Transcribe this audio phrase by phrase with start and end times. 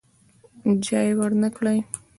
[0.85, 1.77] ژای ورنه کړي.